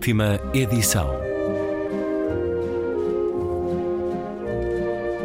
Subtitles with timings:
[0.00, 1.10] Última edição.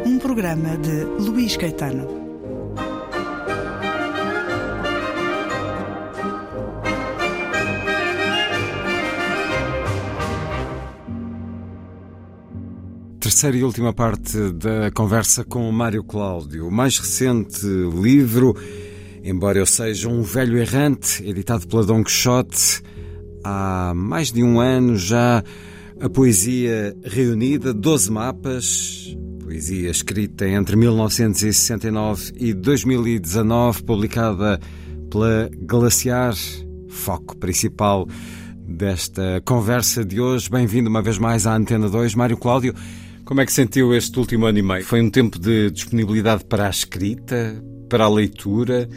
[0.04, 2.06] Um programa de Luís Caetano.
[13.18, 16.68] Terceira e última parte da conversa com o Mário Cláudio.
[16.68, 18.54] O mais recente livro,
[19.24, 22.82] embora eu seja um velho errante, editado pela Don Quixote,
[23.46, 25.42] há mais de um ano já
[26.00, 34.60] a poesia reunida, 12 mapas, poesia escrita entre 1969 e 2019, publicada
[35.10, 36.34] pela Glaciar,
[36.88, 38.08] foco principal
[38.68, 40.50] desta conversa de hoje.
[40.50, 42.74] Bem-vindo uma vez mais à Antena 2, Mário Cláudio.
[43.24, 44.84] Como é que sentiu este último ano e meio?
[44.84, 48.88] Foi um tempo de disponibilidade para a escrita, para a leitura?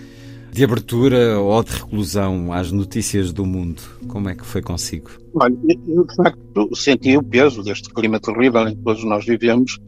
[0.51, 3.81] De abertura ou de reclusão às notícias do mundo?
[4.07, 5.11] Como é que foi consigo?
[5.35, 5.55] Olha,
[5.87, 9.79] eu de facto senti o peso deste clima terrível em que todos nós vivemos,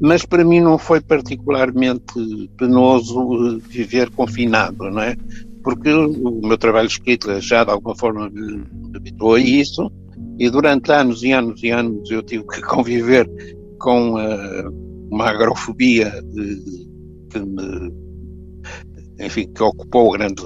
[0.00, 2.14] mas para mim não foi particularmente
[2.56, 5.16] penoso eh, viver confinado, não é?
[5.62, 8.64] Porque o meu trabalho de escrita já de alguma forma me
[8.94, 9.90] habituou a isso,
[10.38, 13.28] e durante anos e anos e anos eu tive que conviver
[13.78, 16.86] com uh, uma agrofobia de,
[17.30, 18.05] que me
[19.18, 20.42] enfim, que ocupou grande,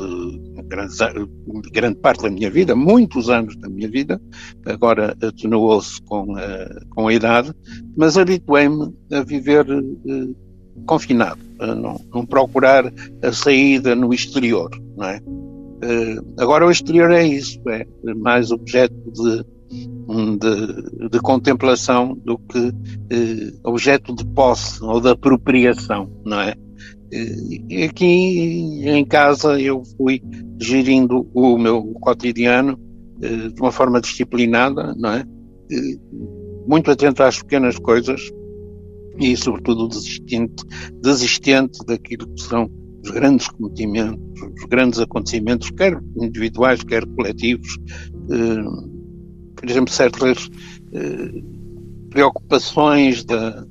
[0.69, 0.95] grande,
[1.73, 4.21] grande parte da minha vida, muitos anos da minha vida,
[4.65, 7.53] agora atenuou-se com a, com a idade,
[7.97, 10.37] mas habituei-me a viver uh,
[10.87, 15.19] confinado, a não, não, procurar a saída no exterior, não é?
[15.19, 17.85] Uh, agora o exterior é isso, é
[18.15, 19.45] mais objeto de,
[20.39, 22.73] de, de contemplação do que
[23.65, 26.55] objeto de posse ou de apropriação, não é?
[27.89, 30.23] Aqui em casa eu fui
[30.61, 32.79] gerindo o meu cotidiano
[33.21, 35.25] eh, de uma forma disciplinada, não é?
[36.67, 38.31] Muito atento às pequenas coisas
[39.19, 40.65] e, sobretudo, desistente,
[41.03, 42.71] desistente daquilo que são
[43.05, 47.77] os grandes cometimentos, os grandes acontecimentos, quer individuais, quer coletivos.
[48.31, 48.91] Eh,
[49.57, 50.49] por exemplo, certas
[50.95, 51.43] eh,
[52.11, 53.67] preocupações da,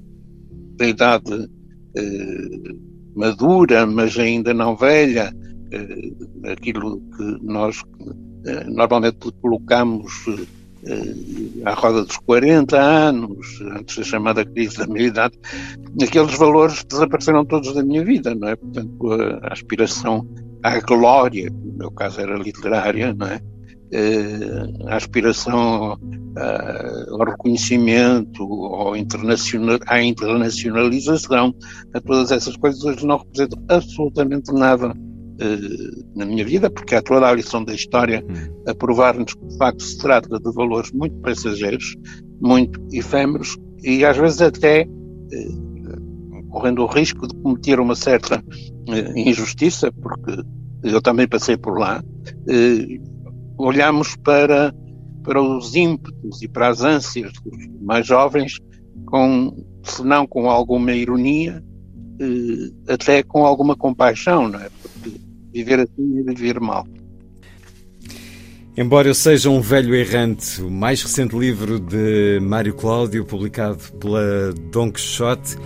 [0.78, 1.49] da idade
[3.16, 5.34] madura, mas ainda não velha,
[5.72, 7.84] eh, aquilo que nós
[8.46, 10.12] eh, normalmente colocamos
[10.86, 15.38] eh, à roda dos 40 anos, antes da chamada crise da meia-idade,
[16.02, 18.56] aqueles valores desapareceram todos da minha vida, não é?
[18.56, 19.12] Portanto,
[19.44, 20.28] a aspiração
[20.64, 23.41] à glória, no meu caso era literária, não é?
[24.88, 25.97] A aspiração
[27.09, 31.53] ao reconhecimento, ao internacional, à internacionalização,
[31.94, 37.01] a todas essas coisas hoje não representam absolutamente nada uh, na minha vida, porque há
[37.01, 38.63] toda a lição da história hum.
[38.67, 41.95] a provar-nos que de facto se trata de valores muito passageiros,
[42.41, 44.88] muito efêmeros e às vezes até
[46.49, 48.44] correndo o risco de cometer uma certa
[49.16, 50.41] injustiça, porque
[50.83, 52.03] eu também passei por lá,
[53.59, 54.74] olhamos para,
[55.24, 58.58] para os ímpetos e para as ânsias dos mais jovens,
[59.06, 61.64] com, se não com alguma ironia,
[62.20, 64.70] eh, até com alguma compaixão, não é?
[64.81, 65.20] Porque
[65.52, 66.88] viver assim é viver mal.
[68.78, 74.53] Embora eu seja um velho errante, o mais recente livro de Mário Cláudio, publicado pela
[74.72, 75.58] Don Quixote,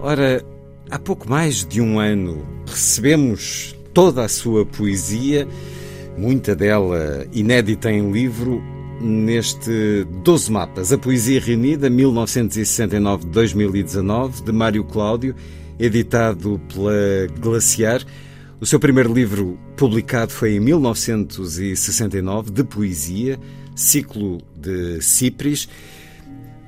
[0.00, 0.44] ora,
[0.90, 5.48] há pouco mais de um ano recebemos toda a sua poesia
[6.18, 8.60] muita dela inédita em livro,
[9.00, 10.92] neste 12 mapas.
[10.92, 15.36] A Poesia Reunida, 1969-2019, de Mário Cláudio,
[15.78, 18.04] editado pela Glaciar.
[18.60, 23.38] O seu primeiro livro publicado foi em 1969, de poesia,
[23.76, 25.68] ciclo de Cipres.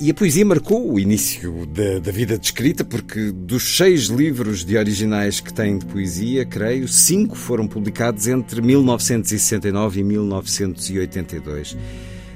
[0.02, 4.64] E a poesia marcou o início da, da, vida de escrita, porque dos seis livros
[4.64, 11.76] de originais que tem de poesia, creio, cinco foram publicados entre 1969 e 1982.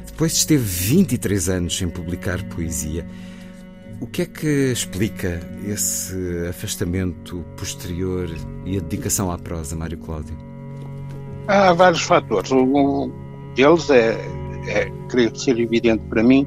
[0.07, 3.07] Depois esteve 23 anos sem publicar poesia.
[3.99, 6.15] O que é que explica esse
[6.47, 8.29] afastamento posterior
[8.67, 10.37] e a dedicação à prosa, Mário Cláudio?
[11.49, 12.53] Há vários fatores.
[12.53, 13.11] Um
[13.57, 14.19] deles é,
[14.69, 16.47] é creio ser evidente para mim,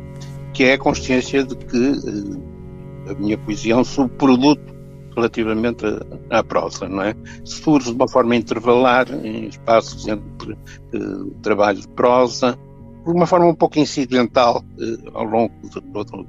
[0.57, 4.75] que é a consciência de que uh, a minha poesia é um subproduto
[5.15, 5.85] relativamente
[6.31, 7.15] à, prosa, não é?
[7.43, 12.57] Surge de uma forma intervalar, em espaços entre uh, trabalho de prosa,
[13.05, 16.27] de uma forma um pouco incidental uh, ao longo de todo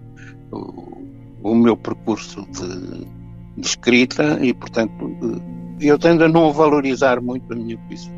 [0.52, 0.98] o,
[1.42, 3.06] o meu percurso de,
[3.56, 4.92] de, escrita e, portanto,
[5.80, 8.12] eu tendo a não valorizar muito a minha poesia,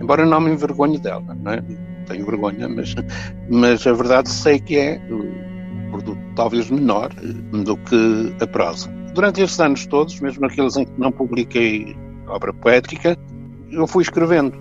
[0.00, 1.64] embora não me envergonhe dela, não é?
[2.08, 2.94] tenho vergonha, mas,
[3.50, 5.00] mas a verdade sei que é
[6.08, 7.10] um talvez menor
[7.64, 8.88] do que a prosa.
[9.14, 11.96] Durante estes anos todos, mesmo aqueles em que não publiquei
[12.26, 13.16] obra poética,
[13.70, 14.56] eu fui escrevendo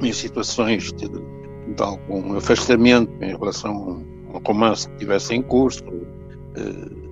[0.00, 7.02] em situações de, de algum afastamento em relação ao romance que tivesse em curso, uh,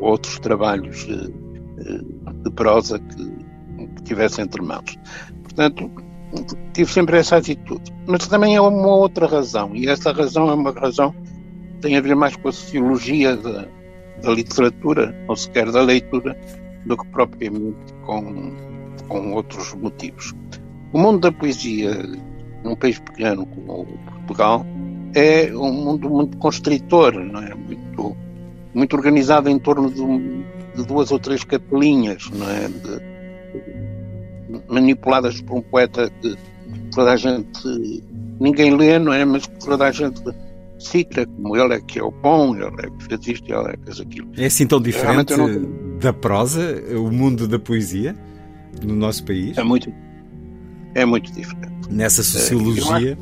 [0.00, 3.24] outros trabalhos uh, de prosa que,
[3.96, 4.96] que tivesse entre mãos.
[5.42, 5.90] Portanto,
[6.72, 7.92] tive sempre essa atitude.
[8.06, 11.14] Mas também é uma outra razão, e essa razão é uma razão
[11.80, 13.66] tem a ver mais com a sociologia da,
[14.22, 16.36] da literatura, ou sequer da leitura,
[16.86, 18.52] do que propriamente com,
[19.08, 20.34] com outros motivos.
[20.92, 22.02] O mundo da poesia,
[22.64, 23.86] num país pequeno como
[24.26, 24.64] Portugal,
[25.14, 27.54] é um mundo muito constritor, não é?
[27.54, 28.16] Muito,
[28.74, 32.68] muito organizado em torno de, de duas ou três capelinhas, não é?
[32.68, 33.18] De,
[34.68, 36.36] manipuladas por um poeta que
[36.94, 38.02] toda a gente
[38.40, 39.24] ninguém lê, não é?
[39.24, 40.22] Mas que toda a gente
[40.78, 43.76] cita como ele é que é o bom, ele é que fez isto, ele é
[43.76, 44.30] que fez aquilo.
[44.36, 45.98] É assim tão diferente não...
[45.98, 48.14] da prosa, o mundo da poesia
[48.82, 49.56] no nosso país?
[49.58, 49.92] É muito,
[50.94, 51.90] é muito diferente.
[51.90, 53.18] Nessa sociologia.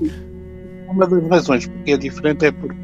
[0.89, 2.77] Uma das razões porque é diferente é porque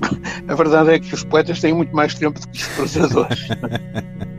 [0.48, 3.48] a verdade é que os poetas têm muito mais tempo do que os prosadores.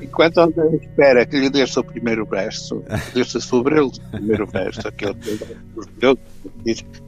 [0.00, 4.86] Enquanto André espera que lhe desça o primeiro verso, desça sobre ele o primeiro verso,
[4.86, 6.18] aquele que ele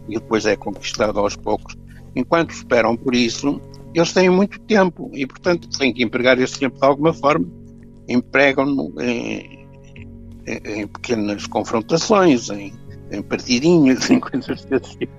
[0.09, 1.77] e depois é conquistado aos poucos.
[2.17, 3.61] Enquanto esperam por isso,
[3.95, 7.47] eles têm muito tempo e, portanto, têm que empregar esse tempo de alguma forma.
[8.09, 9.69] Empregam-no em,
[10.47, 12.73] em, pequenas confrontações, em,
[13.13, 15.13] em partidinhas, em coisas desse tipo.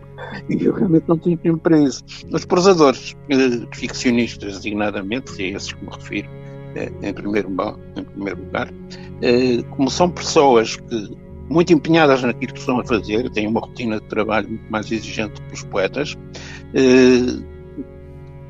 [0.50, 2.04] E eu realmente não tenho tempo para isso.
[2.32, 6.30] Os prosadores eh, ficcionistas, designadamente, é a esses que me refiro,
[6.76, 7.50] eh, em, primeiro,
[7.96, 8.74] em primeiro lugar,
[9.22, 11.18] eh, como são pessoas que
[11.50, 15.42] muito empenhadas naquilo que estão a fazer, têm uma rotina de trabalho muito mais exigente
[15.42, 16.18] que os poetas,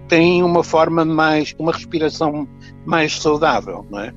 [0.07, 2.47] têm uma forma mais, uma respiração
[2.85, 4.13] mais saudável, não é?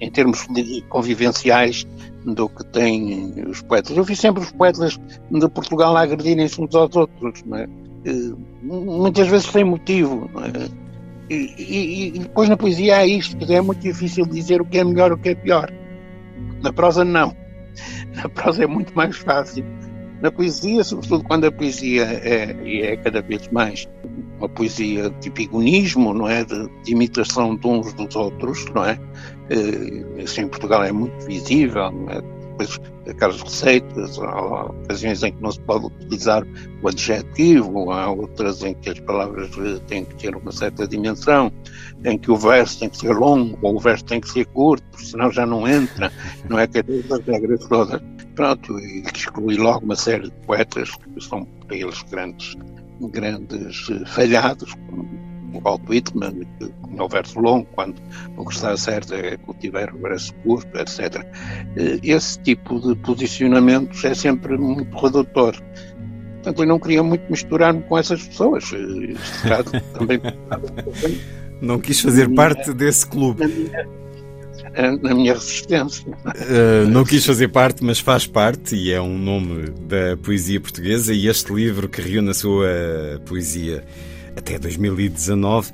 [0.00, 0.46] Em termos
[0.88, 1.86] convivenciais
[2.24, 3.96] do que têm os poetas.
[3.96, 4.98] Eu vi sempre os poetas
[5.30, 7.68] de Portugal a agredirem-se uns aos outros, não é?
[8.62, 10.52] Muitas vezes sem motivo, não é?
[11.30, 14.84] E, e, e, depois na poesia há isto, é muito difícil dizer o que é
[14.84, 15.72] melhor o que é pior.
[16.62, 17.34] Na prosa, não.
[18.14, 19.64] Na prosa é muito mais fácil.
[20.20, 22.56] Na poesia, sobretudo quando a poesia é,
[22.92, 23.86] é cada vez mais
[24.38, 26.44] uma poesia de epigonismo, não é?
[26.44, 28.98] De, de, imitação de uns dos outros, não é?
[30.18, 32.33] Isso em Portugal é muito visível, não é?
[32.56, 36.46] Depois aquelas receitas, há ocasiões em que não se pode utilizar
[36.82, 39.50] o adjetivo, há outras em que as palavras
[39.86, 41.52] têm que ter uma certa dimensão,
[42.04, 44.84] em que o verso tem que ser longo ou o verso tem que ser curto,
[45.00, 46.12] senão já não entra,
[46.48, 48.00] não é que as regras todas.
[48.34, 52.56] Pronto, e exclui logo uma série de poetas que são para eles grandes,
[53.00, 55.23] grandes eh, falhados, como
[55.54, 56.46] o Walt Whitman,
[56.90, 58.00] no verso longo, quando
[58.36, 61.24] o que está certo é cultivar o verso curto, etc.
[61.76, 65.54] Eh, esse tipo de posicionamentos é sempre muito redutor.
[66.34, 68.70] Portanto, eu não queria muito misturar-me com essas pessoas.
[68.72, 69.14] Eh,
[69.96, 70.20] também.
[71.60, 73.40] não quis fazer parte desse clube.
[73.40, 73.88] Na minha,
[75.02, 76.06] na minha resistência.
[76.10, 81.14] Uh, não quis fazer parte, mas faz parte e é um nome da poesia portuguesa.
[81.14, 82.68] E este livro que reúne a sua
[83.24, 83.84] poesia
[84.36, 85.72] até 2019.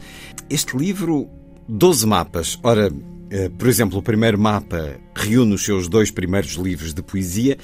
[0.48, 1.28] Este livro,
[1.68, 2.58] 12 mapas.
[2.62, 2.90] Ora,
[3.30, 7.56] eh, por exemplo, o primeiro mapa reúne os seus dois primeiros livros de poesia.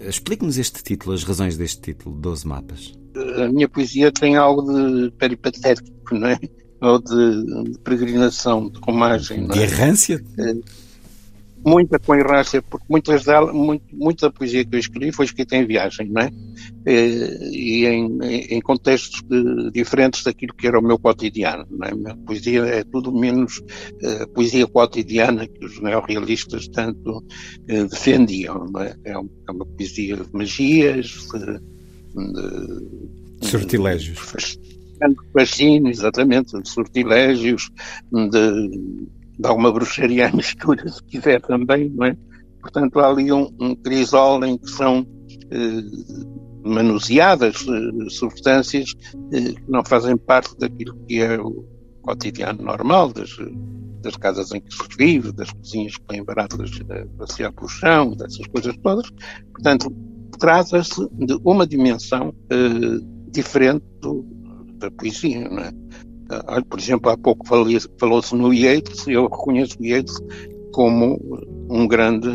[0.00, 2.94] Explique-nos este título, as razões deste título, 12 mapas.
[3.36, 6.38] A minha poesia tem algo de peripatético, não é?
[6.80, 9.42] Ou de, de peregrinação, de romagem.
[9.42, 9.58] Não é?
[9.58, 10.24] De errância?
[10.38, 10.54] É,
[11.64, 15.56] muita com errância, porque muitas dela, muito, muita da poesia que eu escrevi foi escrita
[15.56, 16.30] em viagem, não é?
[16.86, 21.90] E, em, em contextos de, diferentes daquilo que era o meu cotidiano, não é?
[21.92, 28.66] A minha poesia é tudo menos uh, poesia cotidiana que os neorrealistas tanto uh, defendiam,
[28.78, 28.94] é?
[29.04, 31.60] É, uma, é uma poesia de magias, de,
[33.40, 34.18] de sortilégios.
[35.00, 37.70] De fascínio, exatamente, de sortilégios,
[38.12, 39.08] de
[39.40, 42.16] de alguma bruxaria à mistura, se quiser também, não é?
[42.60, 45.06] Portanto, há ali um, um crisol em que são
[45.50, 45.82] eh,
[46.62, 48.94] manuseadas eh, substâncias
[49.32, 51.64] eh, que não fazem parte daquilo que é o
[52.02, 53.30] cotidiano normal das,
[54.02, 58.14] das casas em que se vive, das cozinhas que têm baratas a passear pelo chão,
[58.14, 59.10] dessas coisas todas.
[59.52, 59.90] Portanto,
[60.38, 64.22] trata-se de uma dimensão eh, diferente do,
[64.76, 65.72] da poesia, não é?
[66.30, 70.14] Ah, por exemplo, há pouco falou-se no Yeats, eu reconheço o Yeats
[70.72, 71.18] como
[71.68, 72.28] um grande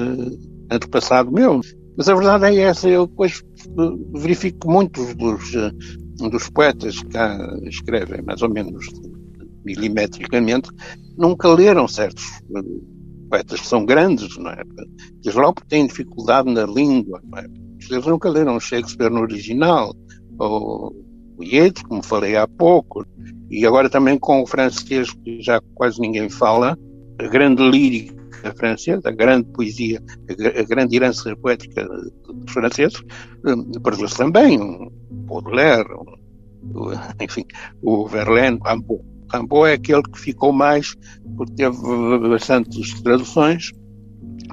[0.70, 1.62] antepassado meu.
[1.98, 5.72] Mas a verdade é essa, eu depois eh, verifico muitos dos, eh,
[6.30, 8.86] dos poetas que cá escrevem, mais ou menos
[9.64, 10.70] milimetricamente,
[11.18, 12.62] nunca leram certos eh,
[13.30, 14.62] poetas que são grandes, não é?
[15.24, 17.46] Desde logo porque têm dificuldade na língua, não é?
[17.90, 19.96] Eles nunca leram Shakespeare no original,
[20.38, 21.05] ou
[21.44, 23.06] Yeats, como falei há pouco,
[23.50, 26.78] e agora também com o francês, que já quase ninguém fala,
[27.20, 28.16] a grande lírica
[28.56, 33.02] francesa, a grande poesia, a grande herança poética dos franceses,
[33.46, 35.90] hum, perdeu-se também, o Baudelaire,
[37.20, 37.46] enfim,
[37.82, 39.04] o Verlaine, Rimbaud.
[39.32, 40.96] Rimbaud é aquele que ficou mais,
[41.36, 41.78] porque teve
[42.30, 43.72] bastantes traduções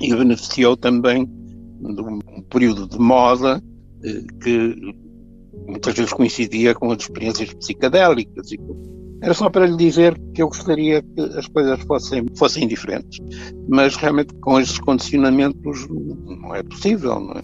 [0.01, 3.63] e beneficiou também de um período de moda
[4.05, 4.95] eh, que
[5.67, 8.53] muitas vezes coincidia com as experiências psicadélicas.
[8.53, 8.59] E
[9.23, 13.21] era só para lhe dizer que eu gostaria que as coisas fossem, fossem diferentes.
[13.69, 17.21] Mas realmente com esses condicionamentos não é possível.
[17.21, 17.43] Não é?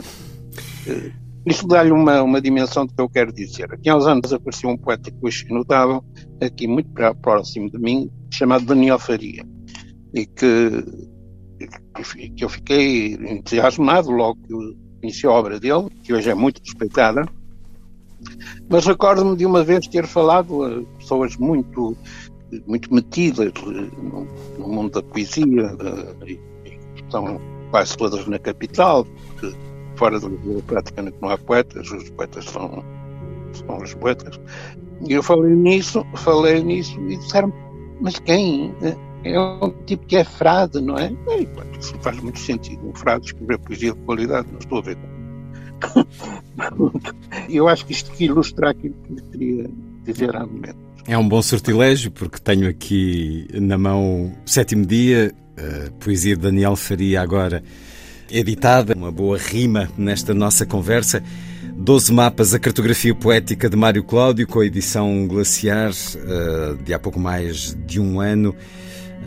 [0.88, 1.12] Eh,
[1.46, 3.72] isto dá-lhe uma, uma dimensão do que eu quero dizer.
[3.72, 6.04] Aqui há uns anos apareceu um poeta que notável,
[6.42, 6.90] aqui muito
[7.22, 9.46] próximo de mim, chamado Daniel Faria.
[10.12, 10.84] E que,
[12.36, 17.24] que eu fiquei entusiasmado logo que conheci a obra dele, que hoje é muito respeitada,
[18.68, 21.96] mas recordo-me de uma vez ter falado a pessoas muito,
[22.66, 24.26] muito metidas no,
[24.58, 25.44] no mundo da poesia,
[26.24, 26.40] de,
[26.96, 29.56] estão quase todas na capital, porque
[29.96, 32.84] fora do Lisboa praticamente não há poetas, os poetas são,
[33.52, 34.40] são os poetas.
[35.08, 37.52] E eu falei nisso, falei nisso e disseram
[38.00, 38.74] mas quem?
[39.24, 41.10] É um tipo que é frade, não é?
[41.28, 41.48] E,
[41.78, 42.88] isso faz muito sentido.
[42.88, 44.98] Um frade escrever poesia de qualidade, não estou a ver.
[47.48, 49.70] Eu acho que isto ilustra aquilo que queria
[50.04, 50.76] dizer há momento.
[51.06, 56.76] É um bom sortilégio, porque tenho aqui na mão sétimo dia, a poesia de Daniel
[56.76, 57.62] Faria, agora
[58.30, 61.22] editada, uma boa rima nesta nossa conversa.
[61.76, 66.98] Doze mapas, a cartografia poética de Mário Cláudio, com a edição Glaciar, eh, de há
[66.98, 68.54] pouco mais de um ano.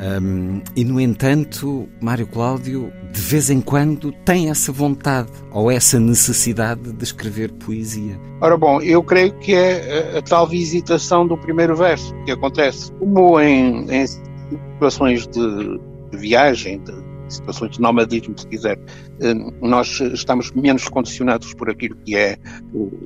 [0.02, 6.00] Um, e, no entanto, Mário Cláudio, de vez em quando, tem essa vontade ou essa
[6.00, 8.20] necessidade de escrever poesia.
[8.42, 12.92] Ora, bom, eu creio que é a, a tal visitação do primeiro verso que acontece.
[12.94, 15.80] Como em, em situações de,
[16.18, 16.94] viagem, de
[17.30, 18.80] situações de nomadismo, se quiser,
[19.62, 22.38] nós estamos menos condicionados por aquilo que é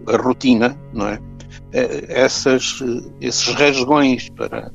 [0.08, 1.20] a rotina, não é?
[1.74, 2.82] Eh, essas,
[3.20, 4.72] esses rasgões para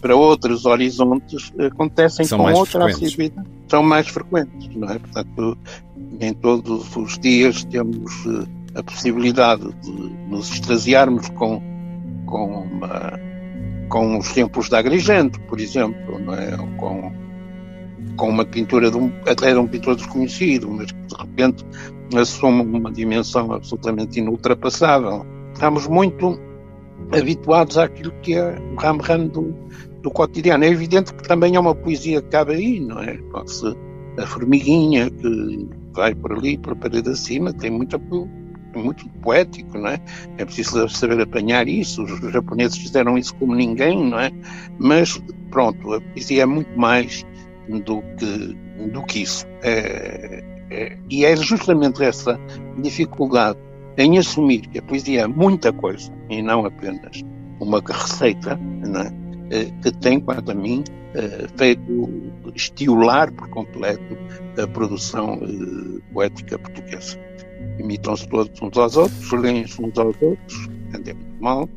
[0.00, 3.48] para outros horizontes acontecem São com outra assiduidade.
[3.68, 4.98] São mais frequentes, não é?
[4.98, 5.58] Portanto,
[6.20, 9.90] em todos os dias temos eh, a possibilidade de
[10.28, 11.62] nos extasiarmos com,
[12.26, 13.20] com, uma,
[13.88, 16.56] com os tempos da Agrigento, por exemplo, não é?
[16.58, 17.12] Ou com,
[18.16, 21.64] com uma pintura de um, até de um pintor desconhecido, mas que de repente
[22.16, 25.24] assume uma dimensão absolutamente inultrapassável.
[25.52, 26.38] Estamos muito
[27.12, 29.54] habituados àquilo que é o ram-ram do,
[30.02, 30.64] do cotidiano.
[30.64, 33.16] É evidente que também há uma poesia que cabe aí, não é?
[33.30, 33.74] Pode-se
[34.18, 37.98] a formiguinha que vai por ali, por a parede acima, tem muita,
[38.74, 40.00] muito poético, não é?
[40.38, 42.02] É preciso saber apanhar isso.
[42.02, 44.30] Os japoneses fizeram isso como ninguém, não é?
[44.78, 47.24] Mas, pronto, a poesia é muito mais
[47.68, 48.56] do que,
[48.92, 49.46] do que isso.
[49.62, 52.38] É, é, e é justamente essa
[52.78, 53.58] dificuldade
[53.98, 57.22] em assumir que a poesia é muita coisa e não apenas
[57.60, 59.19] uma receita, não é?
[59.50, 62.08] Eh, que tem, quanto a mim, eh, feito
[62.54, 64.16] estimular por completo
[64.56, 67.18] a produção eh, poética portuguesa.
[67.80, 71.68] Imitam-se todos uns aos outros, leem-se uns aos outros, é muito mal,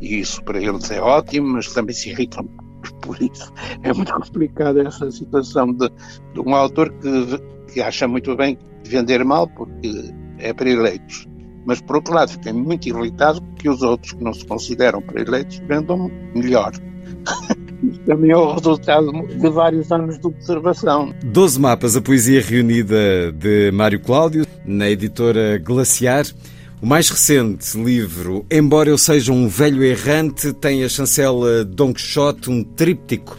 [0.00, 2.44] e isso para eles é ótimo, mas também se irritam
[3.02, 3.52] por isso.
[3.84, 5.88] É muito complicada essa situação de,
[6.34, 11.28] de um autor que, que acha muito bem de vender mal porque é para eleitos
[11.68, 15.60] mas por outro lado fiquei muito irritado que os outros que não se consideram eleitos
[15.68, 16.72] vendam melhor.
[18.06, 21.14] Também é o resultado de vários anos de observação.
[21.22, 26.24] Doze mapas, a poesia reunida de Mário Cláudio, na editora Glaciar.
[26.80, 32.48] O mais recente livro, Embora Eu Seja um Velho Errante, tem a chancela Don Quixote,
[32.48, 33.36] um tríptico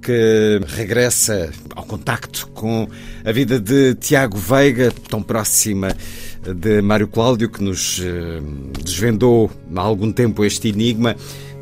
[0.00, 2.88] que regressa ao contacto com
[3.24, 5.94] a vida de Tiago Veiga, tão próxima
[6.42, 8.40] de Mário Cláudio, que nos eh,
[8.82, 11.14] desvendou há algum tempo este enigma,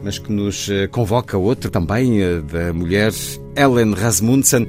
[0.03, 3.13] mas que nos eh, convoca outro também, eh, da mulher
[3.57, 4.69] Ellen Rasmussen.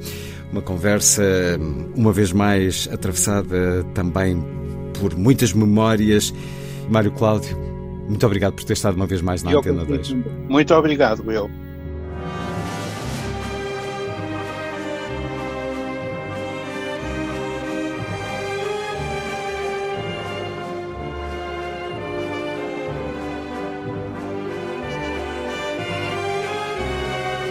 [0.50, 1.22] Uma conversa,
[1.94, 4.44] uma vez mais, atravessada também
[4.98, 6.34] por muitas memórias.
[6.88, 7.56] Mário Cláudio,
[8.08, 10.16] muito obrigado por ter estado uma vez mais na eu Antena 2.
[10.48, 11.48] Muito obrigado, eu.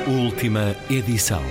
[0.10, 1.44] Última edição.